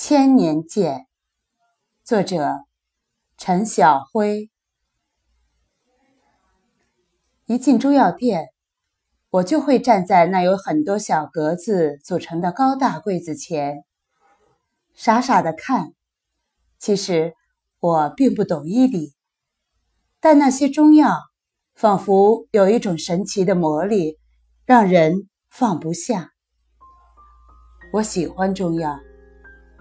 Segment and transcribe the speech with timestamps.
[0.00, 1.08] 千年见，
[2.04, 2.54] 作者
[3.36, 4.48] 陈晓辉。
[7.46, 8.50] 一进中药店，
[9.28, 13.84] 我就会站在那有很多小格子组成的高大柜子前，
[14.94, 15.92] 傻傻的看。
[16.78, 17.34] 其实
[17.80, 19.14] 我并不懂医理，
[20.20, 21.18] 但那些中药
[21.74, 24.16] 仿佛有一种神奇的魔力，
[24.64, 26.30] 让人放不下。
[27.94, 28.96] 我喜欢中药。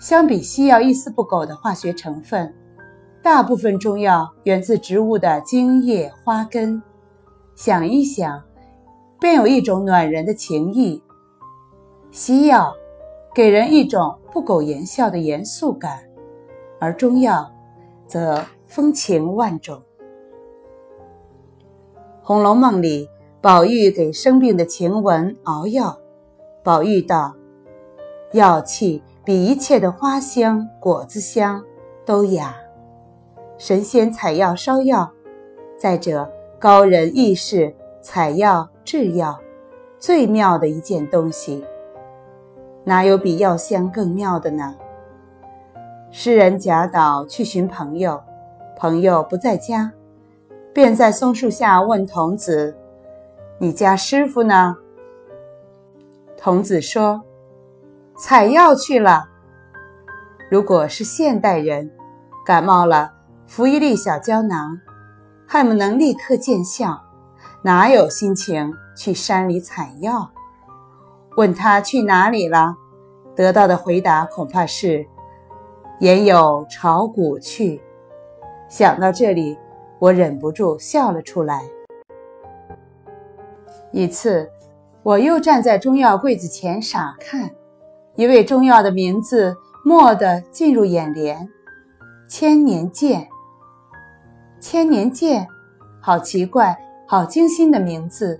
[0.00, 2.54] 相比西药一丝不苟的化学成分，
[3.22, 6.82] 大部分中药源自植物的茎叶花根。
[7.54, 8.42] 想一想，
[9.20, 11.02] 便有一种暖人的情意。
[12.10, 12.74] 西药
[13.34, 16.02] 给人一种不苟言笑的严肃感，
[16.78, 17.52] 而中药
[18.06, 19.76] 则风情万种。
[22.22, 23.06] 《红楼梦》里，
[23.42, 25.98] 宝玉给生病的晴雯熬药，
[26.64, 27.34] 宝玉道
[28.32, 31.62] ：“药气。”比一切的花香、果子香
[32.06, 32.56] 都雅。
[33.58, 35.10] 神仙采药烧药，
[35.76, 39.38] 再者高人异士采药制药，
[39.98, 41.62] 最妙的一件东西，
[42.84, 44.74] 哪有比药香更妙的呢？
[46.10, 48.22] 诗人贾岛去寻朋友，
[48.74, 49.92] 朋友不在家，
[50.72, 52.74] 便在松树下问童子
[53.60, 54.78] ：“你家师傅呢？”
[56.38, 57.22] 童子说。
[58.22, 59.30] 采药去了。
[60.50, 61.90] 如果是现代人，
[62.44, 63.10] 感冒了，
[63.46, 64.78] 服一粒小胶囊，
[65.48, 67.00] 恨不能立刻见效，
[67.62, 70.30] 哪有心情去山里采药？
[71.36, 72.76] 问他去哪里了，
[73.34, 75.06] 得到的回答恐怕是
[76.00, 77.80] “言有朝古去”。
[78.68, 79.58] 想到这里，
[79.98, 81.62] 我忍不住笑了出来。
[83.92, 84.50] 一次，
[85.02, 87.50] 我又站在中药柜子前傻看。
[88.20, 91.48] 一味中药的名字蓦地进入眼帘，
[92.28, 93.26] 千年剑。
[94.60, 95.48] 千年剑，
[96.02, 98.38] 好奇怪，好精心的名字。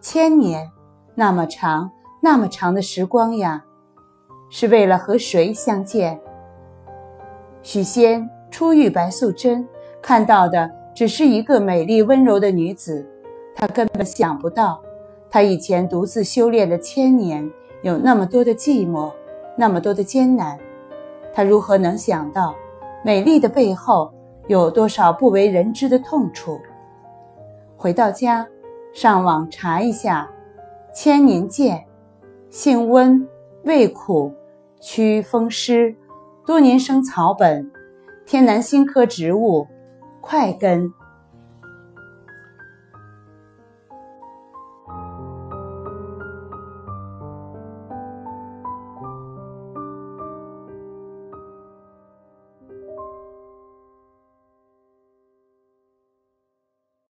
[0.00, 0.70] 千年，
[1.14, 1.90] 那么长，
[2.22, 3.62] 那么长的时光呀，
[4.48, 6.18] 是为了和谁相见？
[7.60, 9.68] 许仙初遇白素贞，
[10.00, 13.06] 看到的只是一个美丽温柔的女子，
[13.54, 14.80] 他根本想不到，
[15.28, 17.52] 他以前独自修炼的千年。
[17.86, 19.12] 有那么多的寂寞，
[19.56, 20.58] 那么多的艰难，
[21.32, 22.52] 他如何能想到
[23.04, 24.12] 美丽的背后
[24.48, 26.58] 有多少不为人知的痛楚？
[27.76, 28.44] 回到家，
[28.92, 30.28] 上网查一下，
[30.92, 31.84] 千年剑，
[32.50, 33.24] 性温，
[33.62, 34.34] 味苦，
[34.80, 35.94] 祛风湿，
[36.44, 37.70] 多年生草本，
[38.26, 39.64] 天南星科植物，
[40.20, 40.92] 块根。